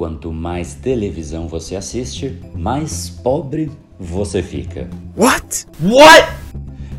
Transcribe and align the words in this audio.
Quanto 0.00 0.32
mais 0.32 0.72
televisão 0.72 1.46
você 1.46 1.76
assiste, 1.76 2.40
mais 2.54 3.10
pobre 3.10 3.70
você 3.98 4.42
fica. 4.42 4.88
What? 5.14 5.66
What? 5.82 6.26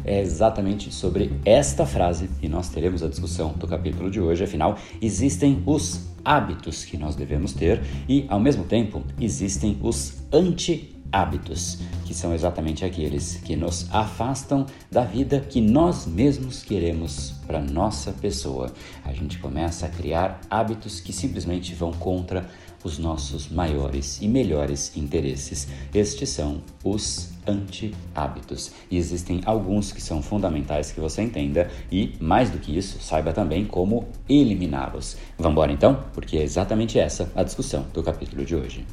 É 0.06 0.22
exatamente 0.22 0.94
sobre 0.94 1.32
esta 1.44 1.84
frase 1.84 2.30
que 2.40 2.48
nós 2.48 2.70
teremos 2.70 3.02
a 3.02 3.08
discussão 3.08 3.54
do 3.54 3.68
capítulo 3.68 4.12
de 4.12 4.22
hoje. 4.22 4.44
Afinal, 4.44 4.78
existem 5.02 5.64
os 5.66 6.12
hábitos 6.24 6.86
que 6.86 6.96
nós 6.96 7.16
devemos 7.16 7.54
ter 7.54 7.82
e, 8.08 8.28
ao 8.30 8.40
mesmo 8.40 8.66
tempo, 8.66 9.02
existem 9.20 9.80
os 9.82 10.22
anti 10.32 10.96
hábitos, 11.12 11.80
que 12.06 12.14
são 12.14 12.34
exatamente 12.34 12.86
aqueles 12.86 13.36
que 13.38 13.56
nos 13.56 13.88
afastam 13.92 14.66
da 14.90 15.04
vida 15.04 15.40
que 15.42 15.60
nós 15.60 16.06
mesmos 16.06 16.64
queremos 16.64 17.34
para 17.46 17.60
nossa 17.60 18.14
pessoa. 18.14 18.72
A 19.04 19.12
gente 19.12 19.38
começa 19.40 19.88
a 19.88 19.90
criar 19.90 20.40
hábitos 20.50 21.02
que 21.02 21.12
simplesmente 21.12 21.74
vão 21.76 21.92
contra 21.92 22.48
os 22.84 22.98
nossos 22.98 23.50
maiores 23.50 24.22
e 24.22 24.28
melhores 24.28 24.96
interesses. 24.96 25.68
Estes 25.94 26.30
são 26.30 26.62
os 26.84 27.30
anti-hábitos. 27.46 28.72
E 28.90 28.98
existem 28.98 29.42
alguns 29.46 29.92
que 29.92 30.02
são 30.02 30.22
fundamentais 30.22 30.92
que 30.92 31.00
você 31.00 31.22
entenda 31.22 31.70
e, 31.92 32.14
mais 32.20 32.50
do 32.50 32.58
que 32.58 32.76
isso, 32.78 33.02
saiba 33.02 33.34
também 33.34 33.66
como 33.66 34.08
eliminá-los. 34.30 35.18
Vamos 35.38 35.54
embora 35.54 35.72
então? 35.72 36.04
Porque 36.14 36.38
é 36.38 36.44
exatamente 36.44 37.00
essa 37.00 37.32
a 37.36 37.44
discussão 37.44 37.86
do 37.94 38.04
capítulo 38.04 38.46
de 38.46 38.56
hoje. 38.56 38.86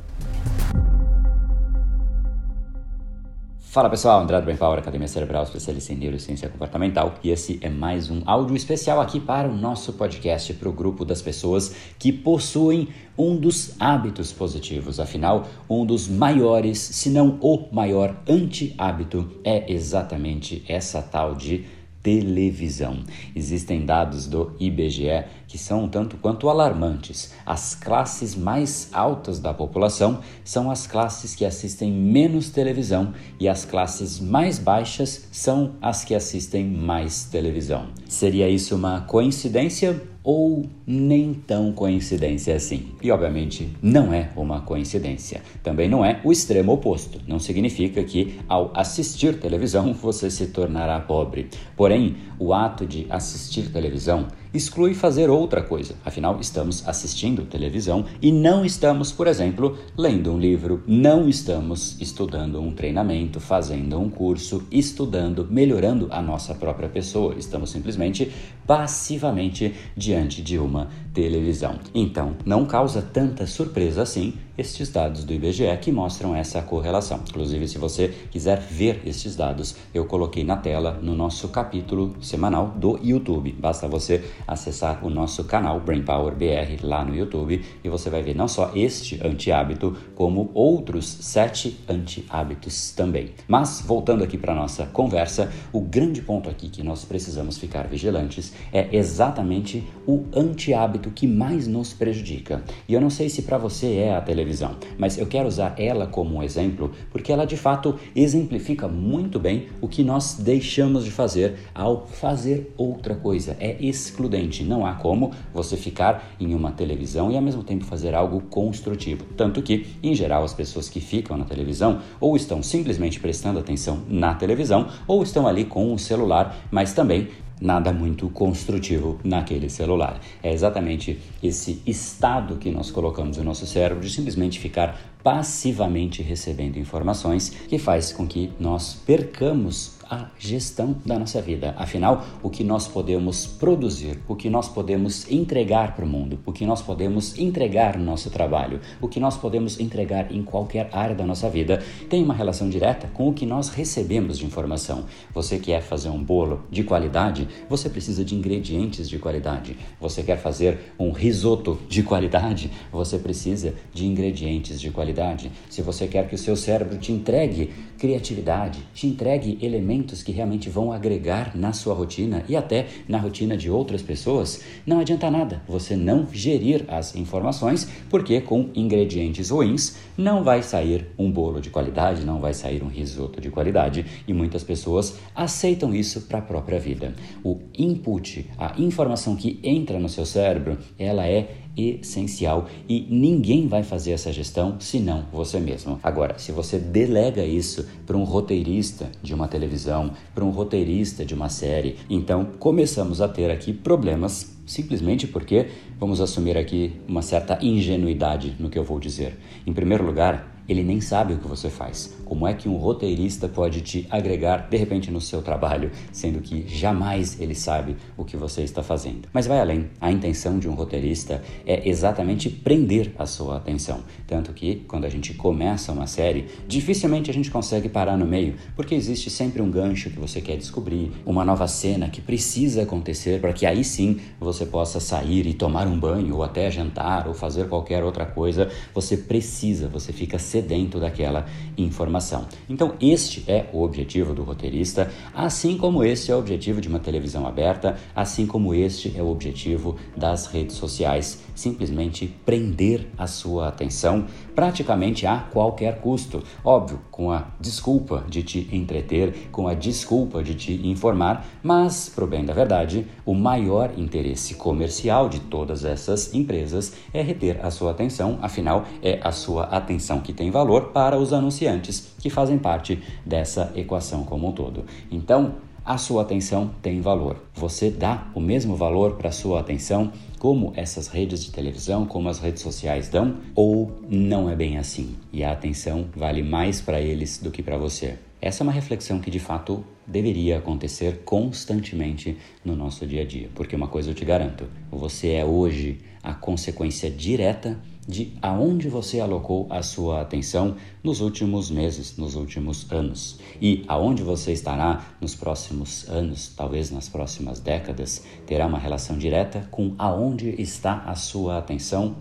Fala 3.70 3.90
pessoal, 3.90 4.22
André 4.22 4.40
do 4.40 4.44
Brain 4.44 4.56
Power, 4.56 4.78
Academia 4.78 5.06
Cerebral, 5.06 5.42
especialista 5.42 5.92
em 5.92 5.96
neurociência 5.96 6.48
comportamental, 6.48 7.16
e 7.22 7.28
esse 7.28 7.58
é 7.60 7.68
mais 7.68 8.08
um 8.08 8.22
áudio 8.24 8.56
especial 8.56 8.98
aqui 8.98 9.20
para 9.20 9.46
o 9.46 9.54
nosso 9.54 9.92
podcast 9.92 10.54
para 10.54 10.70
o 10.70 10.72
grupo 10.72 11.04
das 11.04 11.20
pessoas 11.20 11.76
que 11.98 12.10
possuem 12.10 12.88
um 13.16 13.36
dos 13.36 13.78
hábitos 13.78 14.32
positivos. 14.32 14.98
Afinal, 14.98 15.46
um 15.68 15.84
dos 15.84 16.08
maiores, 16.08 16.78
se 16.78 17.10
não 17.10 17.38
o 17.42 17.68
maior 17.70 18.16
anti-hábito 18.26 19.30
é 19.44 19.70
exatamente 19.70 20.64
essa 20.66 21.02
tal 21.02 21.34
de 21.34 21.66
televisão. 22.02 23.02
Existem 23.34 23.84
dados 23.84 24.26
do 24.26 24.52
IBGE 24.58 25.24
que 25.46 25.56
são 25.56 25.84
um 25.84 25.88
tanto 25.88 26.16
quanto 26.16 26.48
alarmantes. 26.48 27.32
As 27.44 27.74
classes 27.74 28.34
mais 28.34 28.90
altas 28.92 29.38
da 29.40 29.54
população 29.54 30.20
são 30.44 30.70
as 30.70 30.86
classes 30.86 31.34
que 31.34 31.44
assistem 31.44 31.90
menos 31.90 32.50
televisão 32.50 33.14
e 33.40 33.48
as 33.48 33.64
classes 33.64 34.20
mais 34.20 34.58
baixas 34.58 35.28
são 35.32 35.74
as 35.80 36.04
que 36.04 36.14
assistem 36.14 36.66
mais 36.66 37.24
televisão. 37.24 37.88
Seria 38.06 38.48
isso 38.48 38.76
uma 38.76 39.00
coincidência? 39.02 40.00
Ou 40.22 40.66
nem 40.86 41.32
tão 41.32 41.72
coincidência 41.72 42.54
assim. 42.54 42.92
E 43.02 43.10
obviamente 43.10 43.70
não 43.82 44.12
é 44.12 44.30
uma 44.36 44.60
coincidência. 44.60 45.42
Também 45.62 45.88
não 45.88 46.04
é 46.04 46.20
o 46.24 46.32
extremo 46.32 46.72
oposto. 46.72 47.20
Não 47.26 47.38
significa 47.38 48.02
que 48.04 48.38
ao 48.48 48.70
assistir 48.74 49.38
televisão 49.38 49.92
você 49.94 50.30
se 50.30 50.48
tornará 50.48 51.00
pobre. 51.00 51.48
Porém, 51.76 52.16
o 52.38 52.52
ato 52.52 52.86
de 52.86 53.06
assistir 53.08 53.70
televisão 53.72 54.28
exclui 54.52 54.94
fazer 54.94 55.30
outra 55.30 55.62
coisa. 55.62 55.94
Afinal, 56.04 56.38
estamos 56.40 56.86
assistindo 56.88 57.44
televisão 57.44 58.04
e 58.20 58.32
não 58.32 58.64
estamos, 58.64 59.12
por 59.12 59.26
exemplo, 59.26 59.78
lendo 59.96 60.32
um 60.32 60.38
livro, 60.38 60.82
não 60.86 61.28
estamos 61.28 62.00
estudando 62.00 62.60
um 62.60 62.72
treinamento, 62.72 63.40
fazendo 63.40 63.98
um 63.98 64.08
curso, 64.08 64.66
estudando, 64.70 65.46
melhorando 65.50 66.08
a 66.10 66.22
nossa 66.22 66.54
própria 66.54 66.88
pessoa. 66.88 67.34
Estamos 67.38 67.70
simplesmente 67.70 68.32
passivamente 68.66 69.74
diante 69.96 70.42
de 70.42 70.58
uma 70.58 70.88
televisão. 71.18 71.80
Então, 71.92 72.36
não 72.44 72.64
causa 72.64 73.02
tanta 73.02 73.44
surpresa 73.44 74.02
assim 74.02 74.34
estes 74.58 74.90
dados 74.90 75.24
do 75.24 75.32
IBGE 75.32 75.76
que 75.80 75.92
mostram 75.92 76.34
essa 76.34 76.60
correlação. 76.60 77.20
Inclusive, 77.28 77.68
se 77.68 77.78
você 77.78 78.08
quiser 78.30 78.58
ver 78.58 79.00
estes 79.06 79.36
dados, 79.36 79.76
eu 79.94 80.04
coloquei 80.04 80.42
na 80.42 80.56
tela 80.56 80.98
no 81.00 81.14
nosso 81.14 81.48
capítulo 81.48 82.16
semanal 82.20 82.68
do 82.76 82.98
YouTube. 83.02 83.52
Basta 83.52 83.86
você 83.86 84.24
acessar 84.46 85.04
o 85.04 85.10
nosso 85.10 85.44
canal 85.44 85.78
Brain 85.78 86.02
Power 86.02 86.34
BR 86.34 86.84
lá 86.84 87.04
no 87.04 87.14
YouTube 87.14 87.64
e 87.84 87.88
você 87.88 88.10
vai 88.10 88.22
ver 88.22 88.34
não 88.34 88.48
só 88.48 88.72
este 88.74 89.24
anti-hábito, 89.24 89.96
como 90.16 90.50
outros 90.52 91.06
sete 91.06 91.78
anti-hábitos 91.88 92.90
também. 92.90 93.30
Mas, 93.46 93.80
voltando 93.86 94.24
aqui 94.24 94.36
para 94.36 94.54
nossa 94.54 94.86
conversa, 94.86 95.52
o 95.72 95.80
grande 95.80 96.20
ponto 96.20 96.50
aqui 96.50 96.68
que 96.68 96.82
nós 96.82 97.04
precisamos 97.04 97.58
ficar 97.58 97.86
vigilantes 97.86 98.52
é 98.72 98.88
exatamente 98.96 99.86
o 100.04 100.24
anti-hábito 100.34 101.07
que 101.10 101.26
mais 101.26 101.66
nos 101.66 101.92
prejudica. 101.92 102.62
E 102.88 102.94
eu 102.94 103.00
não 103.00 103.10
sei 103.10 103.28
se 103.28 103.42
para 103.42 103.58
você 103.58 103.94
é 103.94 104.14
a 104.14 104.20
televisão, 104.20 104.76
mas 104.98 105.18
eu 105.18 105.26
quero 105.26 105.48
usar 105.48 105.74
ela 105.78 106.06
como 106.06 106.36
um 106.36 106.42
exemplo 106.42 106.90
porque 107.10 107.32
ela 107.32 107.44
de 107.44 107.56
fato 107.56 107.96
exemplifica 108.14 108.88
muito 108.88 109.38
bem 109.38 109.68
o 109.80 109.88
que 109.88 110.02
nós 110.02 110.34
deixamos 110.34 111.04
de 111.04 111.10
fazer 111.10 111.56
ao 111.74 112.06
fazer 112.06 112.72
outra 112.76 113.14
coisa. 113.14 113.56
É 113.60 113.76
excludente, 113.80 114.64
não 114.64 114.86
há 114.86 114.94
como 114.94 115.32
você 115.52 115.76
ficar 115.76 116.32
em 116.38 116.54
uma 116.54 116.72
televisão 116.72 117.30
e 117.30 117.36
ao 117.36 117.42
mesmo 117.42 117.62
tempo 117.62 117.84
fazer 117.84 118.14
algo 118.14 118.40
construtivo. 118.42 119.24
Tanto 119.36 119.62
que, 119.62 119.86
em 120.02 120.14
geral, 120.14 120.44
as 120.44 120.54
pessoas 120.54 120.88
que 120.88 121.00
ficam 121.00 121.36
na 121.36 121.44
televisão 121.44 122.00
ou 122.20 122.36
estão 122.36 122.62
simplesmente 122.62 123.20
prestando 123.20 123.58
atenção 123.58 124.02
na 124.08 124.34
televisão 124.34 124.88
ou 125.06 125.22
estão 125.22 125.46
ali 125.46 125.64
com 125.64 125.92
o 125.92 125.98
celular, 125.98 126.56
mas 126.70 126.92
também 126.92 127.28
nada 127.60 127.92
muito 127.92 128.28
construtivo 128.28 129.18
naquele 129.24 129.68
celular. 129.68 130.20
É 130.42 130.52
exatamente 130.52 131.18
esse 131.42 131.82
estado 131.86 132.56
que 132.56 132.70
nós 132.70 132.90
colocamos 132.90 133.36
no 133.36 133.44
nosso 133.44 133.66
cérebro 133.66 134.04
de 134.04 134.10
simplesmente 134.10 134.58
ficar 134.58 134.98
passivamente 135.22 136.22
recebendo 136.22 136.78
informações 136.78 137.50
que 137.50 137.78
faz 137.78 138.12
com 138.12 138.26
que 138.26 138.50
nós 138.58 138.94
percamos 138.94 139.97
a 140.10 140.26
gestão 140.38 140.96
da 141.04 141.18
nossa 141.18 141.40
vida. 141.40 141.74
Afinal, 141.76 142.24
o 142.42 142.48
que 142.48 142.64
nós 142.64 142.88
podemos 142.88 143.46
produzir, 143.46 144.18
o 144.26 144.34
que 144.34 144.48
nós 144.48 144.68
podemos 144.68 145.30
entregar 145.30 145.94
para 145.94 146.04
o 146.04 146.08
mundo, 146.08 146.38
o 146.46 146.52
que 146.52 146.64
nós 146.64 146.80
podemos 146.80 147.38
entregar 147.38 147.98
no 147.98 148.04
nosso 148.04 148.30
trabalho, 148.30 148.80
o 149.00 149.08
que 149.08 149.20
nós 149.20 149.36
podemos 149.36 149.78
entregar 149.78 150.32
em 150.32 150.42
qualquer 150.42 150.88
área 150.92 151.14
da 151.14 151.24
nossa 151.24 151.48
vida, 151.48 151.82
tem 152.08 152.22
uma 152.22 152.34
relação 152.34 152.68
direta 152.68 153.08
com 153.12 153.28
o 153.28 153.32
que 153.32 153.44
nós 153.44 153.68
recebemos 153.68 154.38
de 154.38 154.46
informação. 154.46 155.04
Você 155.34 155.58
quer 155.58 155.82
fazer 155.82 156.08
um 156.08 156.22
bolo 156.22 156.62
de 156.70 156.82
qualidade, 156.82 157.48
você 157.68 157.88
precisa 157.88 158.24
de 158.24 158.34
ingredientes 158.34 159.08
de 159.08 159.18
qualidade. 159.18 159.76
Você 160.00 160.22
quer 160.22 160.38
fazer 160.38 160.94
um 160.98 161.10
risoto 161.10 161.78
de 161.88 162.02
qualidade, 162.02 162.70
você 162.90 163.18
precisa 163.18 163.74
de 163.92 164.06
ingredientes 164.06 164.80
de 164.80 164.90
qualidade. 164.90 165.50
Se 165.68 165.82
você 165.82 166.06
quer 166.06 166.28
que 166.28 166.34
o 166.34 166.38
seu 166.38 166.56
cérebro 166.56 166.98
te 166.98 167.12
entregue 167.12 167.70
criatividade, 167.98 168.78
te 168.94 169.06
entregue 169.06 169.58
elementos 169.60 170.22
que 170.22 170.32
realmente 170.32 170.70
vão 170.70 170.92
agregar 170.92 171.56
na 171.56 171.72
sua 171.72 171.94
rotina 171.94 172.44
e 172.48 172.56
até 172.56 172.86
na 173.08 173.18
rotina 173.18 173.56
de 173.56 173.70
outras 173.70 174.00
pessoas, 174.00 174.62
não 174.86 175.00
adianta 175.00 175.30
nada 175.30 175.62
você 175.68 175.96
não 175.96 176.26
gerir 176.32 176.84
as 176.88 177.14
informações, 177.16 177.90
porque 178.08 178.40
com 178.40 178.70
ingredientes 178.74 179.50
ruins 179.50 179.96
não 180.16 180.42
vai 180.42 180.62
sair 180.62 181.08
um 181.18 181.30
bolo 181.30 181.60
de 181.60 181.70
qualidade, 181.70 182.24
não 182.24 182.40
vai 182.40 182.54
sair 182.54 182.82
um 182.82 182.88
risoto 182.88 183.40
de 183.40 183.50
qualidade 183.50 184.06
e 184.26 184.32
muitas 184.32 184.62
pessoas 184.62 185.18
aceitam 185.34 185.94
isso 185.94 186.22
para 186.22 186.38
a 186.38 186.42
própria 186.42 186.78
vida. 186.78 187.14
O 187.42 187.58
input, 187.76 188.48
a 188.56 188.74
informação 188.80 189.36
que 189.36 189.58
entra 189.62 189.98
no 189.98 190.08
seu 190.08 190.24
cérebro, 190.24 190.78
ela 190.98 191.26
é 191.26 191.48
essencial 191.78 192.66
e 192.88 193.06
ninguém 193.10 193.68
vai 193.68 193.82
fazer 193.82 194.12
essa 194.12 194.32
gestão 194.32 194.76
senão 194.80 195.26
você 195.32 195.60
mesmo. 195.60 195.98
Agora, 196.02 196.38
se 196.38 196.52
você 196.52 196.78
delega 196.78 197.44
isso 197.44 197.86
para 198.06 198.16
um 198.16 198.24
roteirista 198.24 199.10
de 199.22 199.34
uma 199.34 199.48
televisão, 199.48 200.12
para 200.34 200.44
um 200.44 200.50
roteirista 200.50 201.24
de 201.24 201.34
uma 201.34 201.48
série, 201.48 201.96
então 202.08 202.44
começamos 202.58 203.20
a 203.20 203.28
ter 203.28 203.50
aqui 203.50 203.72
problemas 203.72 204.56
simplesmente 204.66 205.26
porque 205.26 205.68
vamos 205.98 206.20
assumir 206.20 206.56
aqui 206.56 206.92
uma 207.08 207.22
certa 207.22 207.58
ingenuidade 207.62 208.54
no 208.58 208.68
que 208.68 208.78
eu 208.78 208.84
vou 208.84 209.00
dizer. 209.00 209.38
Em 209.66 209.72
primeiro 209.72 210.04
lugar, 210.04 210.57
ele 210.68 210.82
nem 210.82 211.00
sabe 211.00 211.32
o 211.32 211.38
que 211.38 211.48
você 211.48 211.70
faz. 211.70 212.14
Como 212.24 212.46
é 212.46 212.52
que 212.52 212.68
um 212.68 212.76
roteirista 212.76 213.48
pode 213.48 213.80
te 213.80 214.06
agregar 214.10 214.68
de 214.68 214.76
repente 214.76 215.10
no 215.10 215.20
seu 215.20 215.40
trabalho, 215.40 215.90
sendo 216.12 216.40
que 216.40 216.68
jamais 216.68 217.40
ele 217.40 217.54
sabe 217.54 217.96
o 218.16 218.24
que 218.24 218.36
você 218.36 218.62
está 218.62 218.82
fazendo? 218.82 219.28
Mas 219.32 219.46
vai 219.46 219.60
além. 219.60 219.88
A 220.00 220.12
intenção 220.12 220.58
de 220.58 220.68
um 220.68 220.74
roteirista 220.74 221.42
é 221.66 221.88
exatamente 221.88 222.50
prender 222.50 223.12
a 223.18 223.24
sua 223.24 223.56
atenção. 223.56 224.00
Tanto 224.26 224.52
que 224.52 224.84
quando 224.86 225.06
a 225.06 225.08
gente 225.08 225.32
começa 225.34 225.90
uma 225.90 226.06
série, 226.06 226.46
dificilmente 226.66 227.30
a 227.30 227.34
gente 227.34 227.50
consegue 227.50 227.88
parar 227.88 228.16
no 228.16 228.26
meio, 228.26 228.56
porque 228.76 228.94
existe 228.94 229.30
sempre 229.30 229.62
um 229.62 229.70
gancho 229.70 230.10
que 230.10 230.18
você 230.18 230.40
quer 230.40 230.56
descobrir, 230.56 231.10
uma 231.24 231.44
nova 231.44 231.66
cena 231.66 232.10
que 232.10 232.20
precisa 232.20 232.82
acontecer 232.82 233.40
para 233.40 233.52
que 233.52 233.64
aí 233.64 233.82
sim 233.82 234.20
você 234.38 234.66
possa 234.66 235.00
sair 235.00 235.46
e 235.46 235.54
tomar 235.54 235.86
um 235.86 235.98
banho 235.98 236.36
ou 236.36 236.42
até 236.42 236.70
jantar 236.70 237.26
ou 237.26 237.32
fazer 237.32 237.68
qualquer 237.68 238.04
outra 238.04 238.26
coisa. 238.26 238.68
Você 238.94 239.16
precisa, 239.16 239.88
você 239.88 240.12
fica 240.12 240.38
sedento 240.58 240.98
daquela 240.98 241.46
informação. 241.76 242.46
Então, 242.68 242.94
este 243.00 243.44
é 243.46 243.66
o 243.72 243.82
objetivo 243.82 244.34
do 244.34 244.42
roteirista, 244.42 245.10
assim 245.32 245.78
como 245.78 246.02
este 246.02 246.32
é 246.32 246.34
o 246.34 246.38
objetivo 246.38 246.80
de 246.80 246.88
uma 246.88 246.98
televisão 246.98 247.46
aberta, 247.46 247.96
assim 248.14 248.46
como 248.46 248.74
este 248.74 249.14
é 249.16 249.22
o 249.22 249.28
objetivo 249.28 249.96
das 250.16 250.46
redes 250.46 250.76
sociais, 250.76 251.42
simplesmente 251.58 252.28
prender 252.46 253.08
a 253.18 253.26
sua 253.26 253.68
atenção 253.68 254.26
praticamente 254.54 255.26
a 255.26 255.38
qualquer 255.38 256.00
custo. 256.00 256.42
Óbvio, 256.64 257.00
com 257.10 257.32
a 257.32 257.48
desculpa 257.60 258.24
de 258.28 258.42
te 258.42 258.68
entreter, 258.72 259.48
com 259.50 259.66
a 259.66 259.74
desculpa 259.74 260.42
de 260.42 260.54
te 260.54 260.86
informar, 260.86 261.44
mas, 261.62 262.08
pro 262.08 262.26
bem 262.26 262.44
da 262.44 262.54
verdade, 262.54 263.06
o 263.26 263.34
maior 263.34 263.92
interesse 263.96 264.54
comercial 264.54 265.28
de 265.28 265.40
todas 265.40 265.84
essas 265.84 266.32
empresas 266.32 266.92
é 267.12 267.22
reter 267.22 267.58
a 267.64 267.70
sua 267.70 267.90
atenção, 267.90 268.38
afinal, 268.40 268.84
é 269.02 269.18
a 269.22 269.32
sua 269.32 269.64
atenção 269.64 270.20
que 270.20 270.32
tem 270.32 270.50
valor 270.50 270.90
para 270.92 271.18
os 271.18 271.32
anunciantes 271.32 272.14
que 272.18 272.30
fazem 272.30 272.58
parte 272.58 273.02
dessa 273.26 273.72
equação 273.74 274.22
como 274.22 274.48
um 274.48 274.52
todo. 274.52 274.84
Então, 275.10 275.56
a 275.88 275.96
sua 275.96 276.20
atenção 276.20 276.70
tem 276.82 277.00
valor. 277.00 277.36
Você 277.54 277.90
dá 277.90 278.26
o 278.34 278.40
mesmo 278.40 278.76
valor 278.76 279.14
para 279.14 279.30
a 279.30 279.32
sua 279.32 279.60
atenção 279.60 280.12
como 280.38 280.72
essas 280.76 281.08
redes 281.08 281.44
de 281.44 281.50
televisão, 281.50 282.06
como 282.06 282.28
as 282.28 282.38
redes 282.38 282.62
sociais 282.62 283.08
dão, 283.08 283.38
ou 283.54 284.00
não 284.08 284.48
é 284.48 284.56
bem 284.56 284.78
assim 284.78 285.16
e 285.32 285.44
a 285.44 285.52
atenção 285.52 286.06
vale 286.14 286.42
mais 286.42 286.80
para 286.80 287.00
eles 287.00 287.38
do 287.38 287.50
que 287.50 287.62
para 287.62 287.76
você? 287.76 288.16
Essa 288.40 288.62
é 288.62 288.64
uma 288.64 288.72
reflexão 288.72 289.18
que 289.18 289.30
de 289.30 289.40
fato 289.40 289.84
deveria 290.06 290.58
acontecer 290.58 291.22
constantemente 291.24 292.36
no 292.64 292.76
nosso 292.76 293.04
dia 293.04 293.22
a 293.22 293.24
dia, 293.24 293.50
porque 293.54 293.74
uma 293.74 293.88
coisa 293.88 294.10
eu 294.10 294.14
te 294.14 294.24
garanto: 294.24 294.66
você 294.90 295.32
é 295.32 295.44
hoje 295.44 296.00
a 296.22 296.34
consequência 296.34 297.10
direta 297.10 297.78
de 298.06 298.32
aonde 298.40 298.88
você 298.88 299.20
alocou 299.20 299.66
a 299.68 299.82
sua 299.82 300.22
atenção 300.22 300.76
nos 301.04 301.20
últimos 301.20 301.70
meses, 301.70 302.16
nos 302.16 302.36
últimos 302.36 302.90
anos. 302.90 303.38
E 303.60 303.84
aonde 303.86 304.22
você 304.22 304.52
estará 304.52 305.04
nos 305.20 305.34
próximos 305.34 306.08
anos, 306.08 306.54
talvez 306.56 306.90
nas 306.90 307.06
próximas 307.06 307.60
décadas, 307.60 308.24
terá 308.46 308.66
uma 308.66 308.78
relação 308.78 309.18
direta 309.18 309.68
com 309.70 309.94
aonde 309.98 310.54
está 310.58 311.02
a 311.04 311.14
sua 311.14 311.58
atenção 311.58 312.16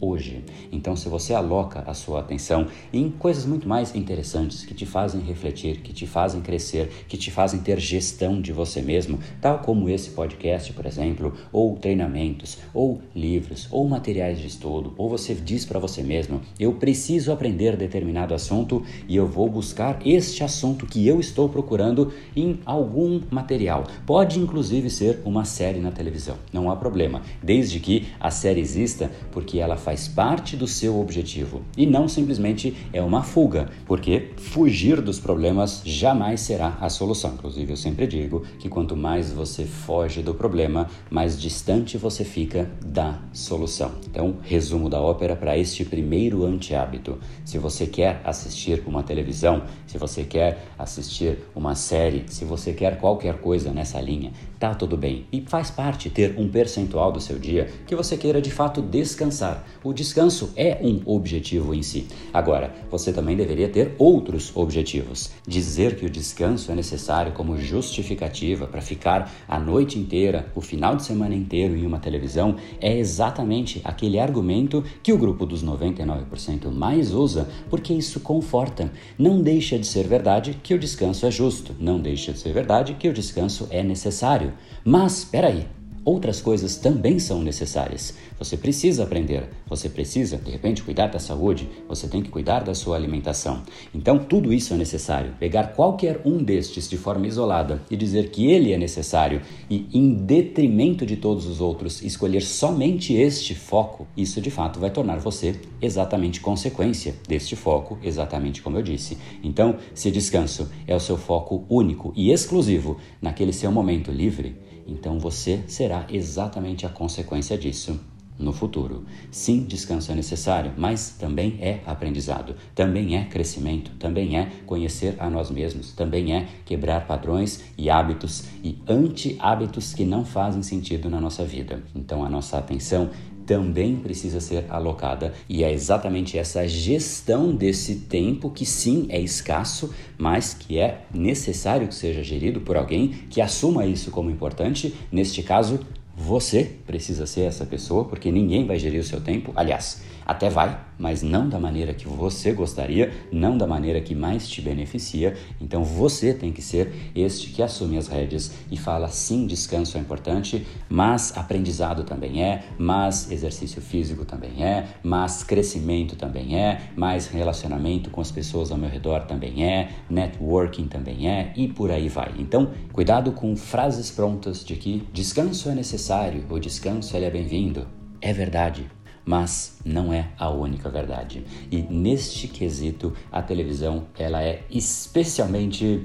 hoje. 0.00 0.44
Então, 0.70 0.96
se 0.96 1.08
você 1.08 1.34
aloca 1.34 1.84
a 1.86 1.94
sua 1.94 2.20
atenção 2.20 2.66
em 2.92 3.10
coisas 3.10 3.46
muito 3.46 3.68
mais 3.68 3.94
interessantes 3.94 4.64
que 4.64 4.74
te 4.74 4.86
fazem 4.86 5.20
refletir, 5.20 5.80
que 5.80 5.92
te 5.92 6.06
fazem 6.06 6.40
crescer, 6.40 6.90
que 7.08 7.16
te 7.16 7.30
fazem 7.30 7.60
ter 7.60 7.78
gestão 7.78 8.40
de 8.40 8.52
você 8.52 8.82
mesmo, 8.82 9.18
tal 9.40 9.60
como 9.60 9.88
esse 9.88 10.10
podcast, 10.10 10.72
por 10.72 10.86
exemplo, 10.86 11.32
ou 11.52 11.76
treinamentos, 11.76 12.58
ou 12.72 13.00
livros, 13.14 13.68
ou 13.70 13.88
materiais 13.88 14.38
de 14.38 14.46
estudo, 14.46 14.94
ou 14.96 15.08
você 15.08 15.34
diz 15.34 15.64
para 15.64 15.78
você 15.78 16.02
mesmo: 16.02 16.40
eu 16.58 16.74
preciso 16.74 17.32
aprender 17.32 17.76
determinado 17.76 18.34
assunto 18.34 18.82
e 19.08 19.16
eu 19.16 19.26
vou 19.26 19.48
buscar 19.48 19.98
este 20.04 20.42
assunto 20.42 20.86
que 20.86 21.06
eu 21.06 21.20
estou 21.20 21.48
procurando 21.48 22.12
em 22.34 22.60
algum 22.64 23.20
material. 23.30 23.84
Pode 24.04 24.38
inclusive 24.38 24.90
ser 24.90 25.20
uma 25.24 25.44
série 25.44 25.80
na 25.80 25.90
televisão, 25.90 26.36
não 26.52 26.70
há 26.70 26.76
problema, 26.76 27.22
desde 27.42 27.80
que 27.80 28.06
a 28.20 28.30
série 28.30 28.60
exista, 28.60 29.10
porque 29.30 29.58
ela 29.58 29.76
faz 29.86 30.08
parte 30.08 30.56
do 30.56 30.66
seu 30.66 30.98
objetivo 30.98 31.62
e 31.76 31.86
não 31.86 32.08
simplesmente 32.08 32.76
é 32.92 33.00
uma 33.00 33.22
fuga, 33.22 33.68
porque 33.86 34.32
fugir 34.36 35.00
dos 35.00 35.20
problemas 35.20 35.80
jamais 35.84 36.40
será 36.40 36.76
a 36.80 36.88
solução. 36.88 37.34
Inclusive, 37.34 37.72
eu 37.72 37.76
sempre 37.76 38.04
digo 38.04 38.42
que 38.58 38.68
quanto 38.68 38.96
mais 38.96 39.30
você 39.30 39.64
foge 39.64 40.22
do 40.22 40.34
problema, 40.34 40.88
mais 41.08 41.40
distante 41.40 41.96
você 41.96 42.24
fica 42.24 42.68
da 42.84 43.20
solução. 43.32 43.92
Então, 44.10 44.38
resumo 44.42 44.90
da 44.90 45.00
ópera 45.00 45.36
para 45.36 45.56
este 45.56 45.84
primeiro 45.84 46.44
anti-hábito. 46.44 47.16
Se 47.44 47.56
você 47.56 47.86
quer 47.86 48.20
assistir 48.24 48.82
uma 48.88 49.04
televisão, 49.04 49.62
se 49.86 49.98
você 49.98 50.24
quer 50.24 50.64
assistir 50.76 51.38
uma 51.54 51.76
série, 51.76 52.24
se 52.26 52.44
você 52.44 52.72
quer 52.72 52.98
qualquer 52.98 53.38
coisa 53.38 53.70
nessa 53.70 54.00
linha, 54.00 54.32
tá 54.58 54.74
tudo 54.74 54.96
bem. 54.96 55.26
E 55.32 55.40
faz 55.42 55.70
parte 55.70 56.10
ter 56.10 56.34
um 56.38 56.48
percentual 56.48 57.12
do 57.12 57.20
seu 57.20 57.38
dia 57.38 57.68
que 57.86 57.94
você 57.94 58.16
queira 58.16 58.40
de 58.40 58.50
fato 58.50 58.82
descansar. 58.82 59.66
O 59.82 59.92
descanso 59.92 60.52
é 60.56 60.78
um 60.82 61.00
objetivo 61.04 61.74
em 61.74 61.82
si. 61.82 62.06
Agora, 62.32 62.74
você 62.90 63.12
também 63.12 63.36
deveria 63.36 63.68
ter 63.68 63.94
outros 63.98 64.52
objetivos. 64.54 65.30
Dizer 65.46 65.96
que 65.96 66.06
o 66.06 66.10
descanso 66.10 66.70
é 66.72 66.74
necessário 66.74 67.32
como 67.32 67.58
justificativa 67.58 68.66
para 68.66 68.80
ficar 68.80 69.32
a 69.48 69.58
noite 69.58 69.98
inteira, 69.98 70.46
o 70.54 70.60
final 70.60 70.96
de 70.96 71.04
semana 71.04 71.34
inteiro 71.34 71.76
em 71.76 71.86
uma 71.86 71.98
televisão 71.98 72.56
é 72.80 72.96
exatamente 72.98 73.80
aquele 73.84 74.18
argumento 74.18 74.84
que 75.02 75.12
o 75.12 75.18
grupo 75.18 75.46
dos 75.46 75.64
99% 75.64 76.70
mais 76.70 77.12
usa, 77.12 77.48
porque 77.68 77.92
isso 77.92 78.20
conforta. 78.20 78.90
Não 79.18 79.40
deixa 79.40 79.78
de 79.78 79.86
ser 79.86 80.06
verdade 80.06 80.58
que 80.62 80.74
o 80.74 80.78
descanso 80.78 81.26
é 81.26 81.30
justo, 81.30 81.74
não 81.78 81.98
deixa 81.98 82.32
de 82.32 82.38
ser 82.38 82.52
verdade 82.52 82.94
que 82.94 83.08
o 83.08 83.12
descanso 83.12 83.66
é 83.70 83.82
necessário. 83.82 84.45
Mas, 84.84 85.18
espera 85.18 85.48
aí, 85.48 85.68
outras 86.06 86.40
coisas 86.40 86.76
também 86.76 87.18
são 87.18 87.42
necessárias. 87.42 88.14
Você 88.38 88.56
precisa 88.56 89.02
aprender, 89.02 89.48
você 89.68 89.88
precisa, 89.88 90.36
de 90.36 90.52
repente, 90.52 90.82
cuidar 90.82 91.08
da 91.08 91.18
saúde, 91.18 91.68
você 91.88 92.06
tem 92.06 92.22
que 92.22 92.30
cuidar 92.30 92.60
da 92.60 92.74
sua 92.74 92.96
alimentação. 92.96 93.62
Então, 93.92 94.18
tudo 94.18 94.52
isso 94.52 94.72
é 94.72 94.76
necessário. 94.76 95.34
Pegar 95.40 95.72
qualquer 95.74 96.20
um 96.24 96.38
destes 96.42 96.88
de 96.88 96.96
forma 96.96 97.26
isolada 97.26 97.82
e 97.90 97.96
dizer 97.96 98.30
que 98.30 98.46
ele 98.46 98.72
é 98.72 98.78
necessário 98.78 99.42
e, 99.68 99.88
em 99.92 100.14
detrimento 100.14 101.04
de 101.04 101.16
todos 101.16 101.44
os 101.46 101.60
outros, 101.60 102.00
escolher 102.02 102.42
somente 102.42 103.12
este 103.12 103.54
foco, 103.54 104.06
isso 104.16 104.40
de 104.40 104.50
fato 104.50 104.78
vai 104.78 104.90
tornar 104.90 105.18
você 105.18 105.56
exatamente 105.82 106.40
consequência 106.40 107.16
deste 107.26 107.56
foco, 107.56 107.98
exatamente 108.00 108.62
como 108.62 108.78
eu 108.78 108.82
disse. 108.82 109.18
Então, 109.42 109.76
se 109.92 110.10
descanso 110.10 110.70
é 110.86 110.94
o 110.94 111.00
seu 111.00 111.16
foco 111.16 111.64
único 111.68 112.12
e 112.14 112.30
exclusivo 112.30 112.98
naquele 113.20 113.52
seu 113.52 113.72
momento 113.72 114.12
livre, 114.12 114.56
então 114.86 115.18
você 115.18 115.62
será 115.66 116.06
exatamente 116.10 116.86
a 116.86 116.88
consequência 116.88 117.56
disso 117.56 117.98
no 118.38 118.52
futuro. 118.52 119.04
Sim, 119.30 119.64
descanso 119.64 120.12
é 120.12 120.14
necessário, 120.14 120.72
mas 120.76 121.10
também 121.18 121.58
é 121.60 121.80
aprendizado, 121.86 122.54
também 122.74 123.16
é 123.16 123.24
crescimento, 123.24 123.92
também 123.98 124.38
é 124.38 124.50
conhecer 124.66 125.16
a 125.18 125.30
nós 125.30 125.50
mesmos, 125.50 125.92
também 125.92 126.34
é 126.34 126.46
quebrar 126.64 127.06
padrões 127.06 127.64
e 127.78 127.88
hábitos 127.88 128.44
e 128.62 128.78
anti-hábitos 128.86 129.94
que 129.94 130.04
não 130.04 130.24
fazem 130.24 130.62
sentido 130.62 131.08
na 131.08 131.20
nossa 131.20 131.44
vida. 131.44 131.82
Então 131.94 132.24
a 132.24 132.28
nossa 132.28 132.58
atenção 132.58 133.10
também 133.46 133.96
precisa 133.96 134.40
ser 134.40 134.64
alocada 134.68 135.32
e 135.48 135.62
é 135.62 135.72
exatamente 135.72 136.36
essa 136.36 136.66
gestão 136.66 137.54
desse 137.54 137.94
tempo 137.96 138.50
que 138.50 138.66
sim 138.66 139.06
é 139.08 139.20
escasso, 139.20 139.94
mas 140.18 140.52
que 140.52 140.78
é 140.78 141.02
necessário 141.14 141.88
que 141.88 141.94
seja 141.94 142.22
gerido 142.22 142.60
por 142.60 142.76
alguém 142.76 143.08
que 143.30 143.40
assuma 143.40 143.86
isso 143.86 144.10
como 144.10 144.30
importante, 144.30 144.94
neste 145.10 145.42
caso, 145.42 145.80
você 146.16 146.64
precisa 146.86 147.26
ser 147.26 147.42
essa 147.42 147.66
pessoa, 147.66 148.04
porque 148.06 148.32
ninguém 148.32 148.66
vai 148.66 148.78
gerir 148.78 149.00
o 149.00 149.04
seu 149.04 149.20
tempo. 149.20 149.52
Aliás, 149.54 150.02
até 150.26 150.50
vai, 150.50 150.78
mas 150.98 151.22
não 151.22 151.48
da 151.48 151.58
maneira 151.58 151.94
que 151.94 152.08
você 152.08 152.52
gostaria, 152.52 153.12
não 153.30 153.56
da 153.56 153.66
maneira 153.66 154.00
que 154.00 154.14
mais 154.14 154.48
te 154.48 154.60
beneficia. 154.60 155.36
Então 155.60 155.84
você 155.84 156.34
tem 156.34 156.52
que 156.52 156.60
ser 156.60 157.12
este 157.14 157.50
que 157.50 157.62
assume 157.62 157.96
as 157.96 158.08
rédeas 158.08 158.52
e 158.70 158.76
fala: 158.76 159.08
sim, 159.08 159.46
descanso 159.46 159.96
é 159.96 160.00
importante, 160.00 160.66
mas 160.88 161.36
aprendizado 161.36 162.02
também 162.02 162.42
é, 162.42 162.64
mas 162.78 163.30
exercício 163.30 163.80
físico 163.80 164.24
também 164.24 164.64
é, 164.64 164.88
mas 165.02 165.44
crescimento 165.44 166.16
também 166.16 166.58
é, 166.58 166.80
mais 166.96 167.28
relacionamento 167.28 168.10
com 168.10 168.20
as 168.20 168.30
pessoas 168.30 168.72
ao 168.72 168.78
meu 168.78 168.90
redor 168.90 169.20
também 169.26 169.64
é, 169.64 169.90
networking 170.10 170.88
também 170.88 171.28
é 171.28 171.52
e 171.54 171.68
por 171.68 171.90
aí 171.90 172.08
vai. 172.08 172.34
Então, 172.38 172.70
cuidado 172.92 173.32
com 173.32 173.54
frases 173.56 174.10
prontas 174.10 174.64
de 174.64 174.74
que 174.76 175.06
descanso 175.12 175.68
é 175.68 175.74
necessário, 175.74 176.44
o 176.50 176.58
descanso 176.58 177.16
é 177.16 177.30
bem-vindo. 177.30 177.86
É 178.20 178.32
verdade, 178.32 178.86
mas 179.26 179.78
não 179.84 180.12
é 180.12 180.30
a 180.38 180.48
única 180.48 180.88
verdade. 180.88 181.44
E 181.70 181.82
neste 181.82 182.46
quesito, 182.46 183.12
a 183.30 183.42
televisão 183.42 184.06
ela 184.16 184.42
é 184.42 184.62
especialmente 184.70 186.02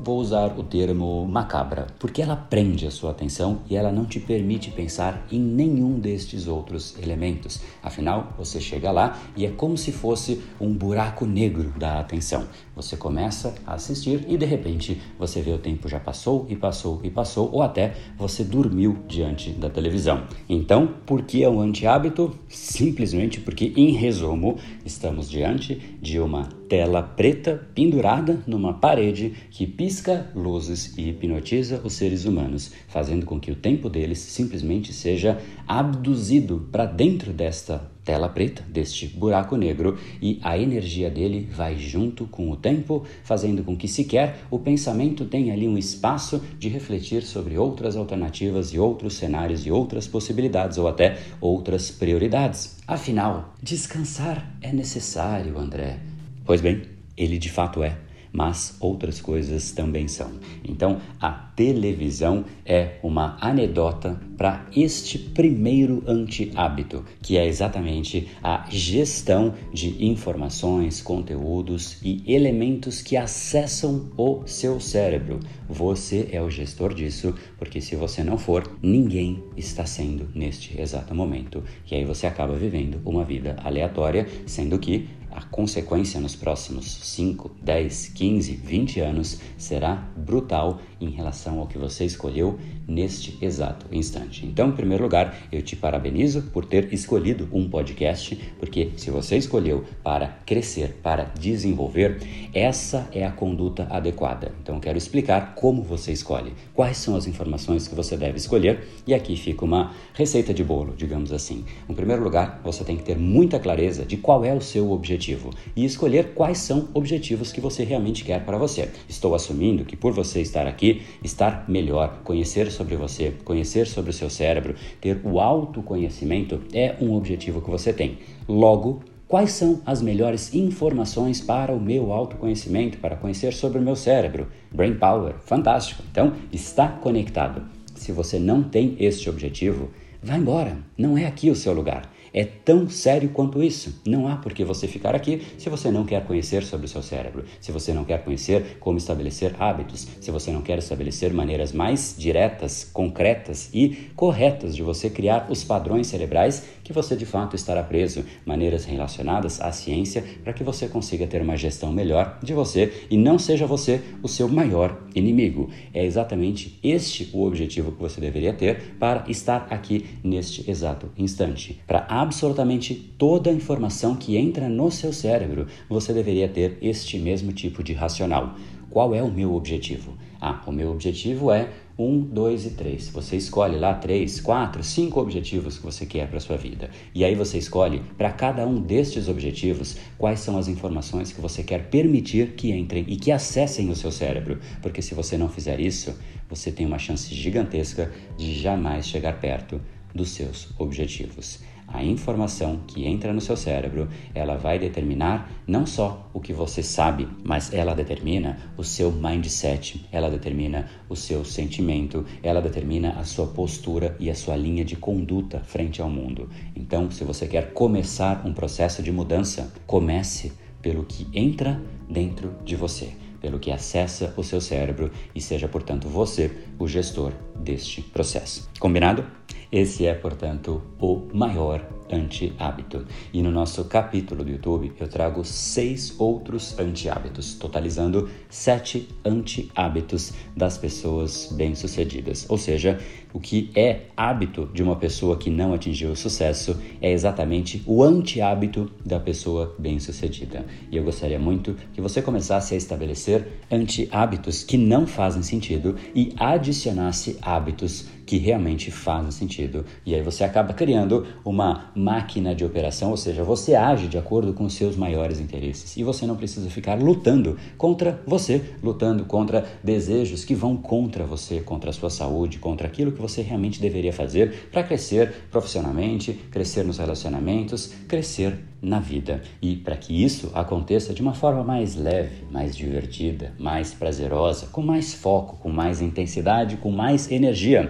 vou 0.00 0.20
usar 0.20 0.56
o 0.58 0.62
termo 0.62 1.26
macabra, 1.26 1.86
porque 1.98 2.22
ela 2.22 2.36
prende 2.36 2.86
a 2.86 2.90
sua 2.90 3.10
atenção 3.10 3.62
e 3.68 3.76
ela 3.76 3.90
não 3.90 4.04
te 4.04 4.20
permite 4.20 4.70
pensar 4.70 5.26
em 5.32 5.40
nenhum 5.40 5.98
destes 5.98 6.46
outros 6.46 6.96
elementos. 7.02 7.60
Afinal, 7.82 8.32
você 8.36 8.60
chega 8.60 8.90
lá 8.90 9.18
e 9.36 9.46
é 9.46 9.50
como 9.50 9.76
se 9.76 9.92
fosse 9.92 10.42
um 10.60 10.72
buraco 10.72 11.26
negro 11.26 11.72
da 11.76 11.98
atenção. 11.98 12.46
Você 12.76 12.94
começa 12.94 13.54
a 13.66 13.72
assistir 13.72 14.26
e 14.28 14.36
de 14.36 14.44
repente 14.44 15.00
você 15.18 15.40
vê 15.40 15.50
o 15.50 15.58
tempo 15.58 15.88
já 15.88 15.98
passou 15.98 16.46
e 16.50 16.54
passou 16.54 17.00
e 17.02 17.08
passou, 17.08 17.50
ou 17.50 17.62
até 17.62 17.94
você 18.18 18.44
dormiu 18.44 18.98
diante 19.08 19.50
da 19.50 19.70
televisão. 19.70 20.24
Então, 20.46 20.86
por 21.06 21.22
que 21.22 21.42
é 21.42 21.48
um 21.48 21.58
anti-hábito? 21.58 22.38
Simplesmente 22.48 23.40
porque, 23.40 23.72
em 23.76 23.92
resumo, 23.92 24.58
estamos 24.84 25.30
diante 25.30 25.96
de 26.02 26.20
uma 26.20 26.50
tela 26.68 27.02
preta 27.02 27.66
pendurada 27.74 28.42
numa 28.46 28.74
parede 28.74 29.32
que 29.50 29.66
pisca 29.66 30.30
luzes 30.34 30.98
e 30.98 31.08
hipnotiza 31.08 31.80
os 31.82 31.94
seres 31.94 32.24
humanos, 32.26 32.72
fazendo 32.88 33.24
com 33.24 33.40
que 33.40 33.50
o 33.50 33.56
tempo 33.56 33.88
deles 33.88 34.18
simplesmente 34.18 34.92
seja 34.92 35.38
abduzido 35.66 36.68
para 36.70 36.86
dentro 36.86 37.32
desta 37.32 37.90
tela 38.04 38.28
preta, 38.28 38.62
deste 38.68 39.08
buraco 39.08 39.56
negro, 39.56 39.98
e 40.22 40.38
a 40.42 40.56
energia 40.56 41.10
dele 41.10 41.48
vai 41.52 41.76
junto 41.76 42.26
com 42.26 42.50
o 42.50 42.56
tempo, 42.56 43.04
fazendo 43.24 43.64
com 43.64 43.76
que 43.76 43.88
sequer 43.88 44.38
o 44.48 44.60
pensamento 44.60 45.24
tenha 45.24 45.52
ali 45.52 45.66
um 45.66 45.76
espaço 45.76 46.40
de 46.58 46.68
refletir 46.68 47.22
sobre 47.22 47.58
outras 47.58 47.96
alternativas 47.96 48.72
e 48.72 48.78
outros 48.78 49.14
cenários 49.14 49.66
e 49.66 49.70
outras 49.70 50.06
possibilidades 50.06 50.78
ou 50.78 50.86
até 50.86 51.18
outras 51.40 51.90
prioridades. 51.90 52.76
Afinal, 52.86 53.54
descansar 53.60 54.56
é 54.62 54.72
necessário, 54.72 55.58
André. 55.58 55.98
Pois 56.44 56.60
bem, 56.60 56.82
ele 57.16 57.38
de 57.38 57.50
fato 57.50 57.82
é 57.82 58.05
mas 58.36 58.76
outras 58.80 59.18
coisas 59.18 59.72
também 59.72 60.06
são. 60.06 60.30
Então, 60.62 61.00
a 61.18 61.30
televisão 61.30 62.44
é 62.66 62.98
uma 63.02 63.38
anedota 63.40 64.20
para 64.36 64.66
este 64.76 65.18
primeiro 65.18 66.04
anti-hábito, 66.06 67.02
que 67.22 67.38
é 67.38 67.46
exatamente 67.46 68.28
a 68.42 68.66
gestão 68.68 69.54
de 69.72 70.04
informações, 70.04 71.00
conteúdos 71.00 71.96
e 72.02 72.22
elementos 72.30 73.00
que 73.00 73.16
acessam 73.16 74.10
o 74.18 74.42
seu 74.44 74.78
cérebro. 74.78 75.40
Você 75.66 76.28
é 76.30 76.42
o 76.42 76.50
gestor 76.50 76.92
disso, 76.92 77.34
porque 77.58 77.80
se 77.80 77.96
você 77.96 78.22
não 78.22 78.36
for, 78.36 78.70
ninguém 78.82 79.42
está 79.56 79.86
sendo 79.86 80.28
neste 80.34 80.78
exato 80.78 81.14
momento. 81.14 81.64
E 81.90 81.94
aí 81.94 82.04
você 82.04 82.26
acaba 82.26 82.54
vivendo 82.54 83.00
uma 83.02 83.24
vida 83.24 83.56
aleatória, 83.64 84.28
sendo 84.44 84.78
que 84.78 85.08
a 85.36 85.42
consequência 85.42 86.18
nos 86.18 86.34
próximos 86.34 86.86
5, 86.86 87.50
10, 87.62 88.08
15, 88.08 88.56
20 88.56 89.00
anos 89.00 89.38
será 89.58 89.96
brutal 90.16 90.80
em 90.98 91.10
relação 91.10 91.60
ao 91.60 91.66
que 91.66 91.76
você 91.76 92.06
escolheu 92.06 92.58
neste 92.86 93.36
exato 93.42 93.86
instante. 93.90 94.46
Então, 94.46 94.68
em 94.68 94.72
primeiro 94.72 95.02
lugar, 95.02 95.36
eu 95.50 95.62
te 95.62 95.74
parabenizo 95.74 96.42
por 96.52 96.64
ter 96.64 96.92
escolhido 96.92 97.48
um 97.52 97.68
podcast, 97.68 98.36
porque 98.58 98.90
se 98.96 99.10
você 99.10 99.36
escolheu 99.36 99.84
para 100.02 100.28
crescer, 100.46 100.98
para 101.02 101.24
desenvolver, 101.24 102.20
essa 102.54 103.08
é 103.12 103.24
a 103.24 103.32
conduta 103.32 103.86
adequada. 103.90 104.52
Então, 104.62 104.78
quero 104.78 104.98
explicar 104.98 105.54
como 105.54 105.82
você 105.82 106.12
escolhe, 106.12 106.52
quais 106.74 106.96
são 106.96 107.16
as 107.16 107.26
informações 107.26 107.88
que 107.88 107.94
você 107.94 108.16
deve 108.16 108.38
escolher, 108.38 108.86
e 109.06 109.14
aqui 109.14 109.36
fica 109.36 109.64
uma 109.64 109.92
receita 110.14 110.54
de 110.54 110.62
bolo, 110.62 110.94
digamos 110.96 111.32
assim. 111.32 111.64
Em 111.88 111.94
primeiro 111.94 112.22
lugar, 112.22 112.60
você 112.62 112.84
tem 112.84 112.96
que 112.96 113.02
ter 113.02 113.16
muita 113.16 113.58
clareza 113.58 114.04
de 114.04 114.16
qual 114.16 114.44
é 114.44 114.54
o 114.54 114.60
seu 114.60 114.90
objetivo 114.92 115.50
e 115.74 115.84
escolher 115.84 116.34
quais 116.34 116.58
são 116.58 116.88
objetivos 116.94 117.52
que 117.52 117.60
você 117.60 117.84
realmente 117.84 118.24
quer 118.24 118.44
para 118.44 118.58
você. 118.58 118.90
Estou 119.08 119.34
assumindo 119.34 119.84
que 119.84 119.96
por 119.96 120.12
você 120.12 120.40
estar 120.40 120.66
aqui, 120.66 121.02
estar 121.22 121.64
melhor, 121.68 122.20
conhecer 122.24 122.70
sobre 122.76 122.96
você, 122.96 123.32
conhecer 123.44 123.86
sobre 123.86 124.10
o 124.10 124.14
seu 124.14 124.28
cérebro, 124.28 124.74
ter 125.00 125.20
o 125.24 125.40
autoconhecimento 125.40 126.60
é 126.72 126.94
um 127.00 127.14
objetivo 127.14 127.60
que 127.60 127.70
você 127.70 127.92
tem. 127.92 128.18
Logo, 128.48 129.02
Quais 129.28 129.50
são 129.50 129.82
as 129.84 130.00
melhores 130.00 130.54
informações 130.54 131.40
para 131.40 131.72
o 131.72 131.80
meu 131.80 132.12
autoconhecimento, 132.12 132.98
para 132.98 133.16
conhecer 133.16 133.52
sobre 133.52 133.80
o 133.80 133.82
meu 133.82 133.96
cérebro? 133.96 134.46
Brain 134.70 134.94
Power, 134.94 135.34
fantástico. 135.40 136.00
Então, 136.08 136.34
está 136.52 136.86
conectado. 136.86 137.64
Se 137.96 138.12
você 138.12 138.38
não 138.38 138.62
tem 138.62 138.94
este 139.00 139.28
objetivo, 139.28 139.90
vá 140.22 140.36
embora. 140.36 140.78
Não 140.96 141.18
é 141.18 141.26
aqui 141.26 141.50
o 141.50 141.56
seu 141.56 141.72
lugar 141.72 142.08
é 142.36 142.44
tão 142.44 142.86
sério 142.90 143.30
quanto 143.30 143.62
isso. 143.62 144.02
Não 144.06 144.28
há 144.28 144.36
por 144.36 144.52
que 144.52 144.62
você 144.62 144.86
ficar 144.86 145.14
aqui 145.14 145.40
se 145.56 145.70
você 145.70 145.90
não 145.90 146.04
quer 146.04 146.22
conhecer 146.26 146.62
sobre 146.62 146.84
o 146.84 146.88
seu 146.88 147.02
cérebro, 147.02 147.46
se 147.58 147.72
você 147.72 147.94
não 147.94 148.04
quer 148.04 148.22
conhecer 148.22 148.76
como 148.78 148.98
estabelecer 148.98 149.56
hábitos, 149.58 150.06
se 150.20 150.30
você 150.30 150.52
não 150.52 150.60
quer 150.60 150.76
estabelecer 150.76 151.32
maneiras 151.32 151.72
mais 151.72 152.14
diretas, 152.18 152.84
concretas 152.92 153.70
e 153.72 154.10
corretas 154.14 154.76
de 154.76 154.82
você 154.82 155.08
criar 155.08 155.46
os 155.50 155.64
padrões 155.64 156.08
cerebrais 156.08 156.62
que 156.84 156.92
você 156.92 157.16
de 157.16 157.24
fato 157.24 157.56
estará 157.56 157.82
preso, 157.82 158.24
maneiras 158.44 158.84
relacionadas 158.84 159.60
à 159.60 159.72
ciência 159.72 160.22
para 160.44 160.52
que 160.52 160.62
você 160.62 160.86
consiga 160.86 161.26
ter 161.26 161.40
uma 161.40 161.56
gestão 161.56 161.90
melhor 161.90 162.38
de 162.42 162.52
você 162.52 163.06
e 163.10 163.16
não 163.16 163.38
seja 163.38 163.66
você 163.66 164.02
o 164.22 164.28
seu 164.28 164.46
maior 164.46 165.06
inimigo. 165.14 165.70
É 165.92 166.04
exatamente 166.04 166.78
este 166.84 167.30
o 167.32 167.44
objetivo 167.44 167.92
que 167.92 168.00
você 168.00 168.20
deveria 168.20 168.52
ter 168.52 168.94
para 169.00 169.24
estar 169.26 169.66
aqui 169.70 170.04
neste 170.22 170.70
exato 170.70 171.10
instante, 171.16 171.80
para 171.86 172.06
absolutamente 172.26 172.94
toda 172.94 173.50
a 173.50 173.52
informação 173.52 174.16
que 174.16 174.36
entra 174.36 174.68
no 174.68 174.90
seu 174.90 175.12
cérebro, 175.12 175.66
você 175.88 176.12
deveria 176.12 176.48
ter 176.48 176.76
este 176.82 177.18
mesmo 177.18 177.52
tipo 177.52 177.82
de 177.84 177.92
racional. 177.92 178.56
Qual 178.90 179.14
é 179.14 179.22
o 179.22 179.30
meu 179.30 179.54
objetivo? 179.54 180.16
Ah, 180.40 180.62
o 180.66 180.72
meu 180.72 180.90
objetivo 180.90 181.52
é 181.52 181.70
um, 181.98 182.20
dois 182.20 182.66
e 182.66 182.70
três. 182.70 183.08
Você 183.10 183.36
escolhe 183.36 183.78
lá 183.78 183.94
três, 183.94 184.40
quatro, 184.40 184.82
cinco 184.82 185.20
objetivos 185.20 185.78
que 185.78 185.84
você 185.84 186.04
quer 186.04 186.28
para 186.28 186.40
sua 186.40 186.56
vida. 186.56 186.90
E 187.14 187.24
aí 187.24 187.34
você 187.34 187.58
escolhe 187.58 188.02
para 188.18 188.32
cada 188.32 188.66
um 188.66 188.80
destes 188.80 189.28
objetivos 189.28 189.96
quais 190.18 190.40
são 190.40 190.58
as 190.58 190.68
informações 190.68 191.32
que 191.32 191.40
você 191.40 191.62
quer 191.62 191.88
permitir 191.88 192.54
que 192.54 192.72
entrem 192.72 193.04
e 193.08 193.16
que 193.16 193.30
acessem 193.30 193.88
o 193.88 193.96
seu 193.96 194.10
cérebro. 194.10 194.58
Porque 194.82 195.00
se 195.00 195.14
você 195.14 195.38
não 195.38 195.48
fizer 195.48 195.78
isso, 195.78 196.14
você 196.48 196.72
tem 196.72 196.86
uma 196.86 196.98
chance 196.98 197.32
gigantesca 197.34 198.12
de 198.36 198.58
jamais 198.58 199.06
chegar 199.06 199.40
perto 199.40 199.80
dos 200.14 200.30
seus 200.30 200.68
objetivos. 200.78 201.60
A 201.96 202.04
informação 202.04 202.80
que 202.86 203.06
entra 203.06 203.32
no 203.32 203.40
seu 203.40 203.56
cérebro, 203.56 204.06
ela 204.34 204.54
vai 204.54 204.78
determinar 204.78 205.50
não 205.66 205.86
só 205.86 206.28
o 206.34 206.40
que 206.40 206.52
você 206.52 206.82
sabe, 206.82 207.26
mas 207.42 207.72
ela 207.72 207.94
determina 207.94 208.58
o 208.76 208.84
seu 208.84 209.10
mindset, 209.10 210.04
ela 210.12 210.28
determina 210.28 210.90
o 211.08 211.16
seu 211.16 211.42
sentimento, 211.42 212.26
ela 212.42 212.60
determina 212.60 213.12
a 213.18 213.24
sua 213.24 213.46
postura 213.46 214.14
e 214.20 214.28
a 214.28 214.34
sua 214.34 214.56
linha 214.56 214.84
de 214.84 214.94
conduta 214.94 215.60
frente 215.60 216.02
ao 216.02 216.10
mundo. 216.10 216.50
Então, 216.76 217.10
se 217.10 217.24
você 217.24 217.46
quer 217.46 217.72
começar 217.72 218.42
um 218.44 218.52
processo 218.52 219.02
de 219.02 219.10
mudança, 219.10 219.72
comece 219.86 220.52
pelo 220.82 221.02
que 221.02 221.26
entra 221.32 221.80
dentro 222.10 222.56
de 222.62 222.76
você 222.76 223.14
pelo 223.40 223.60
que 223.60 223.70
acessa 223.70 224.34
o 224.36 224.42
seu 224.42 224.60
cérebro 224.60 225.10
e 225.34 225.40
seja, 225.40 225.68
portanto, 225.68 226.08
você 226.08 226.50
o 226.78 226.88
gestor 226.88 227.32
deste 227.54 228.02
processo. 228.02 228.68
Combinado? 228.80 229.24
Esse 229.70 230.06
é, 230.06 230.14
portanto, 230.14 230.82
o 231.00 231.28
maior 231.32 231.84
anti-hábito. 232.10 233.04
E 233.32 233.42
no 233.42 233.50
nosso 233.50 233.84
capítulo 233.84 234.44
do 234.44 234.50
YouTube 234.50 234.92
eu 234.98 235.08
trago 235.08 235.44
seis 235.44 236.14
outros 236.18 236.78
anti-hábitos, 236.78 237.54
totalizando 237.54 238.28
sete 238.48 239.08
anti-hábitos 239.24 240.32
das 240.56 240.78
pessoas 240.78 241.52
bem-sucedidas. 241.52 242.46
Ou 242.48 242.58
seja, 242.58 242.98
o 243.32 243.40
que 243.40 243.70
é 243.74 244.06
hábito 244.16 244.68
de 244.72 244.82
uma 244.82 244.96
pessoa 244.96 245.36
que 245.36 245.50
não 245.50 245.74
atingiu 245.74 246.10
o 246.10 246.16
sucesso 246.16 246.80
é 247.02 247.12
exatamente 247.12 247.82
o 247.86 248.02
anti-hábito 248.02 248.90
da 249.04 249.20
pessoa 249.20 249.74
bem-sucedida. 249.78 250.64
E 250.90 250.96
eu 250.96 251.04
gostaria 251.04 251.38
muito 251.38 251.76
que 251.92 252.00
você 252.00 252.22
começasse 252.22 252.74
a 252.74 252.76
estabelecer 252.76 253.60
anti-hábitos 253.70 254.64
que 254.64 254.78
não 254.78 255.06
fazem 255.06 255.42
sentido 255.42 255.96
e 256.14 256.32
adicionasse 256.38 257.38
hábitos 257.42 258.08
que 258.26 258.38
realmente 258.38 258.90
fazem 258.90 259.30
sentido. 259.30 259.84
E 260.04 260.14
aí 260.14 260.22
você 260.22 260.42
acaba 260.42 260.74
criando 260.74 261.26
uma 261.44 261.92
máquina 261.96 262.54
de 262.54 262.64
operação, 262.64 263.10
ou 263.10 263.16
seja, 263.16 263.42
você 263.42 263.74
age 263.74 264.06
de 264.06 264.18
acordo 264.18 264.52
com 264.52 264.64
os 264.64 264.74
seus 264.74 264.96
maiores 264.96 265.40
interesses 265.40 265.96
e 265.96 266.02
você 266.02 266.26
não 266.26 266.36
precisa 266.36 266.68
ficar 266.68 267.00
lutando 267.00 267.56
contra 267.78 268.22
você, 268.26 268.62
lutando 268.82 269.24
contra 269.24 269.64
desejos 269.82 270.44
que 270.44 270.54
vão 270.54 270.76
contra 270.76 271.24
você, 271.24 271.60
contra 271.60 271.90
a 271.90 271.92
sua 271.92 272.10
saúde, 272.10 272.58
contra 272.58 272.86
aquilo 272.86 273.12
que 273.12 273.20
você 273.20 273.40
realmente 273.40 273.80
deveria 273.80 274.12
fazer 274.12 274.68
para 274.70 274.82
crescer 274.82 275.32
profissionalmente, 275.50 276.32
crescer 276.50 276.84
nos 276.84 276.98
relacionamentos, 276.98 277.92
crescer 278.06 278.58
na 278.82 279.00
vida. 279.00 279.42
E 279.60 279.76
para 279.76 279.96
que 279.96 280.22
isso 280.22 280.50
aconteça 280.54 281.14
de 281.14 281.22
uma 281.22 281.34
forma 281.34 281.64
mais 281.64 281.96
leve, 281.96 282.44
mais 282.50 282.76
divertida, 282.76 283.54
mais 283.58 283.94
prazerosa, 283.94 284.66
com 284.66 284.82
mais 284.82 285.14
foco, 285.14 285.56
com 285.56 285.70
mais 285.70 286.00
intensidade, 286.02 286.76
com 286.76 286.90
mais 286.90 287.30
energia, 287.30 287.88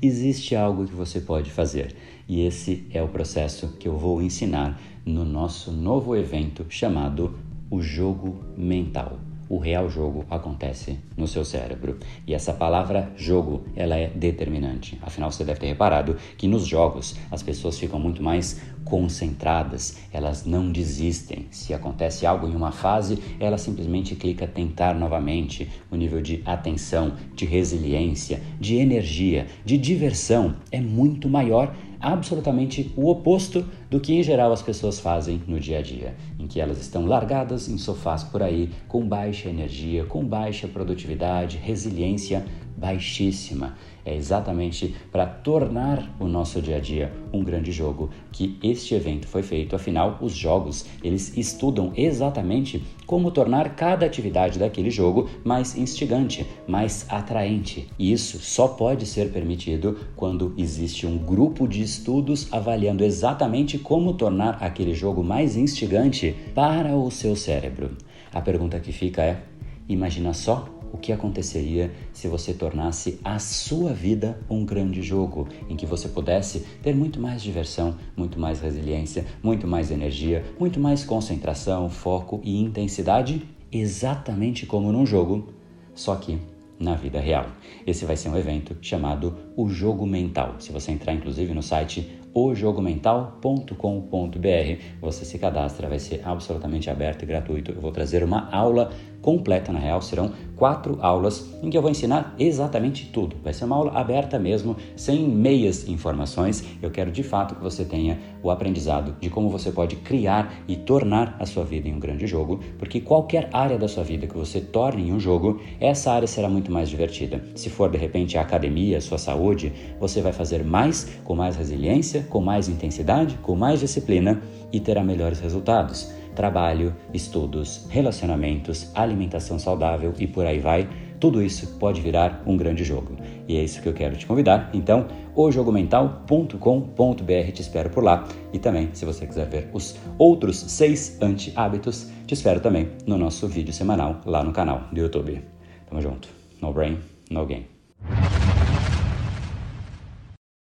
existe 0.00 0.54
algo 0.54 0.86
que 0.86 0.94
você 0.94 1.20
pode 1.20 1.50
fazer. 1.50 1.94
E 2.28 2.40
esse 2.40 2.86
é 2.92 3.00
o 3.00 3.08
processo 3.08 3.68
que 3.78 3.86
eu 3.86 3.96
vou 3.96 4.20
ensinar 4.20 4.80
no 5.04 5.24
nosso 5.24 5.70
novo 5.70 6.16
evento 6.16 6.66
chamado 6.68 7.38
O 7.70 7.80
Jogo 7.80 8.44
Mental. 8.56 9.18
O 9.48 9.58
real 9.58 9.88
jogo 9.88 10.24
acontece 10.28 10.98
no 11.16 11.28
seu 11.28 11.44
cérebro. 11.44 11.98
E 12.26 12.34
essa 12.34 12.52
palavra 12.52 13.12
jogo, 13.16 13.62
ela 13.76 13.96
é 13.96 14.08
determinante. 14.08 14.98
Afinal, 15.00 15.30
você 15.30 15.44
deve 15.44 15.60
ter 15.60 15.68
reparado 15.68 16.16
que 16.36 16.48
nos 16.48 16.66
jogos 16.66 17.14
as 17.30 17.44
pessoas 17.44 17.78
ficam 17.78 18.00
muito 18.00 18.20
mais 18.20 18.60
concentradas, 18.84 19.98
elas 20.12 20.44
não 20.44 20.70
desistem. 20.70 21.46
Se 21.52 21.72
acontece 21.72 22.26
algo 22.26 22.48
em 22.48 22.56
uma 22.56 22.72
fase, 22.72 23.22
ela 23.38 23.56
simplesmente 23.56 24.16
clica 24.16 24.48
tentar 24.48 24.94
novamente. 24.94 25.68
O 25.92 25.96
nível 25.96 26.20
de 26.20 26.42
atenção, 26.44 27.14
de 27.36 27.44
resiliência, 27.46 28.40
de 28.58 28.76
energia, 28.76 29.46
de 29.64 29.78
diversão 29.78 30.56
é 30.72 30.80
muito 30.80 31.28
maior 31.28 31.72
absolutamente 32.06 32.92
o 32.96 33.10
oposto 33.10 33.64
do 33.90 33.98
que 33.98 34.14
em 34.14 34.22
geral 34.22 34.52
as 34.52 34.62
pessoas 34.62 35.00
fazem 35.00 35.42
no 35.48 35.58
dia 35.58 35.80
a 35.80 35.82
dia, 35.82 36.14
em 36.38 36.46
que 36.46 36.60
elas 36.60 36.80
estão 36.80 37.04
largadas 37.04 37.68
em 37.68 37.76
sofás 37.76 38.22
por 38.22 38.44
aí, 38.44 38.70
com 38.86 39.04
baixa 39.06 39.48
energia, 39.48 40.04
com 40.04 40.24
baixa 40.24 40.68
produtividade, 40.68 41.56
resiliência 41.56 42.44
baixíssima. 42.76 43.74
É 44.06 44.14
exatamente 44.14 44.94
para 45.10 45.26
tornar 45.26 46.14
o 46.20 46.28
nosso 46.28 46.62
dia 46.62 46.76
a 46.76 46.80
dia 46.80 47.12
um 47.32 47.42
grande 47.42 47.72
jogo 47.72 48.08
que 48.30 48.56
este 48.62 48.94
evento 48.94 49.26
foi 49.26 49.42
feito. 49.42 49.74
Afinal, 49.74 50.16
os 50.20 50.32
jogos, 50.32 50.86
eles 51.02 51.36
estudam 51.36 51.92
exatamente 51.96 52.80
como 53.04 53.32
tornar 53.32 53.74
cada 53.74 54.06
atividade 54.06 54.60
daquele 54.60 54.90
jogo 54.90 55.28
mais 55.44 55.76
instigante, 55.76 56.46
mais 56.68 57.04
atraente. 57.08 57.88
E 57.98 58.12
isso 58.12 58.38
só 58.38 58.68
pode 58.68 59.06
ser 59.06 59.32
permitido 59.32 59.98
quando 60.14 60.54
existe 60.56 61.04
um 61.04 61.18
grupo 61.18 61.66
de 61.66 61.82
estudos 61.82 62.46
avaliando 62.52 63.02
exatamente 63.02 63.76
como 63.76 64.14
tornar 64.14 64.58
aquele 64.62 64.94
jogo 64.94 65.24
mais 65.24 65.56
instigante 65.56 66.32
para 66.54 66.94
o 66.94 67.10
seu 67.10 67.34
cérebro. 67.34 67.90
A 68.32 68.40
pergunta 68.40 68.78
que 68.78 68.92
fica 68.92 69.22
é: 69.22 69.42
imagina 69.88 70.32
só 70.32 70.75
o 70.96 70.98
que 70.98 71.12
aconteceria 71.12 71.92
se 72.12 72.26
você 72.26 72.54
tornasse 72.54 73.20
a 73.22 73.38
sua 73.38 73.92
vida 73.92 74.40
um 74.48 74.64
grande 74.64 75.02
jogo 75.02 75.46
em 75.68 75.76
que 75.76 75.84
você 75.84 76.08
pudesse 76.08 76.60
ter 76.82 76.94
muito 76.94 77.20
mais 77.20 77.42
diversão, 77.42 77.96
muito 78.16 78.40
mais 78.40 78.60
resiliência, 78.60 79.26
muito 79.42 79.66
mais 79.66 79.90
energia, 79.90 80.42
muito 80.58 80.80
mais 80.80 81.04
concentração, 81.04 81.90
foco 81.90 82.40
e 82.42 82.58
intensidade, 82.58 83.42
exatamente 83.70 84.64
como 84.64 84.90
num 84.90 85.04
jogo, 85.04 85.52
só 85.94 86.16
que 86.16 86.38
na 86.78 86.94
vida 86.94 87.20
real. 87.20 87.46
Esse 87.86 88.06
vai 88.06 88.16
ser 88.16 88.30
um 88.30 88.36
evento 88.36 88.76
chamado 88.80 89.36
O 89.56 89.68
Jogo 89.68 90.06
Mental. 90.06 90.56
Se 90.58 90.72
você 90.72 90.92
entrar 90.92 91.12
inclusive 91.12 91.52
no 91.54 91.62
site 91.62 92.06
ojogomental.com.br, 92.36 94.82
você 95.00 95.24
se 95.24 95.38
cadastra, 95.38 95.88
vai 95.88 95.98
ser 95.98 96.20
absolutamente 96.22 96.90
aberto 96.90 97.22
e 97.22 97.26
gratuito. 97.26 97.70
Eu 97.70 97.80
vou 97.80 97.90
trazer 97.90 98.22
uma 98.22 98.50
aula 98.50 98.92
completa, 99.26 99.72
na 99.72 99.80
real, 99.80 100.00
serão 100.00 100.30
quatro 100.54 100.98
aulas 101.02 101.52
em 101.60 101.68
que 101.68 101.76
eu 101.76 101.82
vou 101.82 101.90
ensinar 101.90 102.36
exatamente 102.38 103.06
tudo. 103.06 103.34
Vai 103.42 103.52
ser 103.52 103.64
uma 103.64 103.74
aula 103.74 103.90
aberta 103.98 104.38
mesmo, 104.38 104.76
sem 104.94 105.28
meias 105.28 105.88
informações. 105.88 106.64
Eu 106.80 106.92
quero 106.92 107.10
de 107.10 107.24
fato 107.24 107.56
que 107.56 107.60
você 107.60 107.84
tenha 107.84 108.20
o 108.40 108.52
aprendizado 108.52 109.16
de 109.20 109.28
como 109.28 109.50
você 109.50 109.72
pode 109.72 109.96
criar 109.96 110.54
e 110.68 110.76
tornar 110.76 111.36
a 111.40 111.44
sua 111.44 111.64
vida 111.64 111.88
em 111.88 111.94
um 111.94 111.98
grande 111.98 112.24
jogo, 112.24 112.60
porque 112.78 113.00
qualquer 113.00 113.50
área 113.52 113.76
da 113.76 113.88
sua 113.88 114.04
vida 114.04 114.28
que 114.28 114.36
você 114.36 114.60
torne 114.60 115.08
em 115.08 115.12
um 115.12 115.18
jogo, 115.18 115.60
essa 115.80 116.12
área 116.12 116.28
será 116.28 116.48
muito 116.48 116.70
mais 116.70 116.88
divertida. 116.88 117.44
Se 117.56 117.68
for 117.68 117.90
de 117.90 117.98
repente 117.98 118.38
a 118.38 118.42
academia, 118.42 118.98
a 118.98 119.00
sua 119.00 119.18
saúde, 119.18 119.72
você 119.98 120.22
vai 120.22 120.32
fazer 120.32 120.62
mais 120.62 121.18
com 121.24 121.34
mais 121.34 121.56
resiliência, 121.56 122.24
com 122.30 122.40
mais 122.40 122.68
intensidade, 122.68 123.36
com 123.42 123.56
mais 123.56 123.80
disciplina 123.80 124.40
e 124.72 124.78
terá 124.78 125.02
melhores 125.02 125.40
resultados 125.40 126.14
trabalho, 126.36 126.94
estudos, 127.12 127.84
relacionamentos, 127.90 128.88
alimentação 128.94 129.58
saudável 129.58 130.14
e 130.18 130.28
por 130.28 130.46
aí 130.46 130.60
vai. 130.60 130.88
Tudo 131.18 131.42
isso 131.42 131.66
pode 131.78 132.00
virar 132.00 132.42
um 132.46 132.56
grande 132.56 132.84
jogo. 132.84 133.16
E 133.48 133.56
é 133.56 133.64
isso 133.64 133.82
que 133.82 133.88
eu 133.88 133.94
quero 133.94 134.16
te 134.16 134.26
convidar. 134.26 134.70
Então, 134.72 135.06
ojogomental.com.br 135.34 137.52
te 137.52 137.62
espero 137.62 137.90
por 137.90 138.04
lá. 138.04 138.28
E 138.52 138.58
também, 138.58 138.90
se 138.92 139.04
você 139.04 139.26
quiser 139.26 139.48
ver 139.48 139.68
os 139.72 139.96
outros 140.18 140.58
seis 140.58 141.18
anti-hábitos, 141.20 142.10
te 142.26 142.34
espero 142.34 142.60
também 142.60 142.90
no 143.06 143.16
nosso 143.16 143.48
vídeo 143.48 143.72
semanal 143.72 144.20
lá 144.26 144.44
no 144.44 144.52
canal 144.52 144.82
do 144.92 145.00
YouTube. 145.00 145.42
Tamo 145.88 146.02
junto. 146.02 146.28
No 146.60 146.72
brain, 146.72 146.98
no 147.30 147.46
game. 147.46 147.66